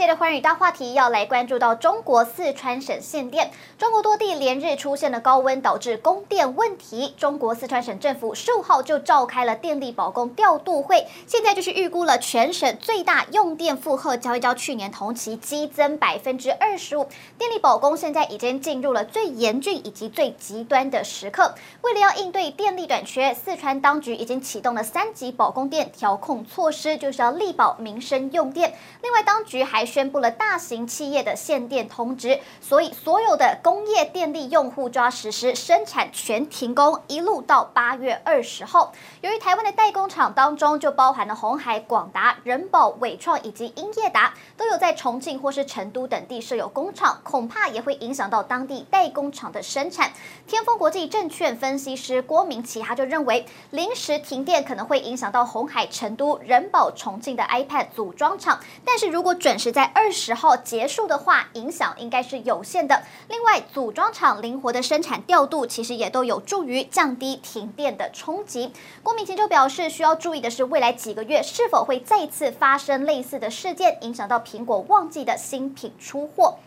[0.00, 7.14] 节的寰宇大话题要来关注到中国四川省限电，中国多地连日出现了高温，导致供电问题。
[7.18, 17.06] 中国四川省政府十五号就召开了电力保供调度会，现在就是预估了全省最大用电负荷，较一较去年同期激增百分之二十五。
[17.36, 21.54] 电力保供现在已经进入了最严峻以及最极端的时刻。
[21.82, 28.74] 为了要应对电力短缺，四川当局已经启动了三级保供电调控措施，就是要力保民生用电。
[29.02, 38.92] 另外，当局还宣布了大型企业的限电通知，所以所有的工业电力用户抓实施生产全停工，一路到八月二十号。
[39.20, 50.12] 由于台湾的代工厂当中就包含了红海、广达、人保、伟创以及英业达，都有在重庆或是成都等地设有工厂，恐怕也会影响到当地代工厂的生产。
[50.46, 63.02] 天风国际证券分析师郭明奇他就认为，临时停电可能会影响到红海成都、人保重庆的 iPad 组装厂，但是如果准时在二十号结束的话，影响应该是有限的。
[63.28, 68.72] 另外，组装厂灵活的生产调度，其实也都有助于降低停电的冲击。
[69.02, 76.58] 郭明錤就表示，需要注意的是，未来几个月是否会再次发生类似的事件，影响到苹果旺季的新品出货。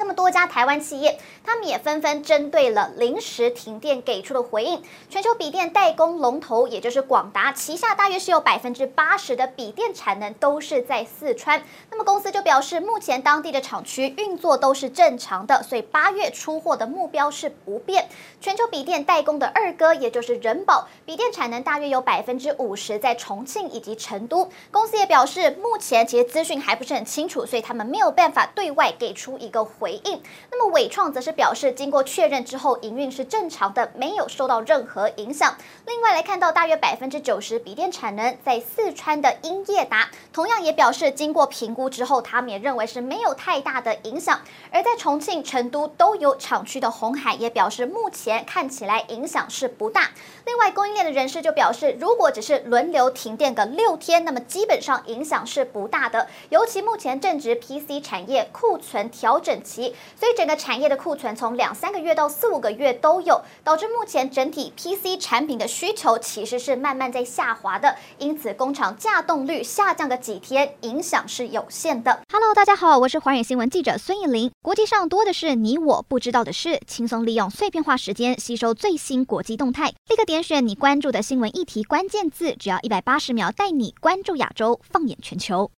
[0.00, 4.82] 那么多家台湾企业，他们也纷纷针对了临时停电给出的回应。
[5.10, 11.62] 全球笔电代工龙头，也就是广达旗下，大约是有百分之八十的笔电产能都是在四川。
[11.90, 18.08] 那么公司就表示，目前当地的厂区运作都是正常的，所以八月出货的目标是不变。
[18.40, 24.48] 全球笔电代工的二哥，也就是仁宝，笔电产能大约有百分之五十在重庆以及成都。
[24.70, 29.89] 公司也表示，目前其实资讯还不是很清楚，所以他们没有办法对外给出一个回。
[29.90, 30.22] 回应。
[30.52, 35.56] 那么伟创则是表示，经过确认之后，营运是正常的，没有受到任何影响。
[35.84, 44.40] 另外来看到，大约百分之九十笔电产能在四川的英业达，同样也表示，经过评估之后，他们也认为是没有太大的影响。
[44.70, 50.10] 而在重庆、成都都有厂区的红海也表示，目前看起来影响是不大。
[50.46, 56.28] 另外，供应链的人士就表示，如果只是轮流停电个六天，那么基本上影响是不大的。
[56.50, 59.79] 尤其目前正值 PC 产业库存调整期。
[60.18, 72.20] 所以整个产业的库存从两三个月到四五个月都有，导致目前整体 PC 产品的需求其实是慢慢在下滑的，因此工厂稼动率下降个几天，影响是有限的。
[72.32, 74.50] Hello，大家好，我是华远新闻记者孙艺林。
[74.62, 85.68] 国际上多的是你我不知道的事，轻松利用碎片化时间吸收最新国际动态，立刻点选你关注的新闻议题关键字，只要一百八十秒带你关注亚洲，放眼全球。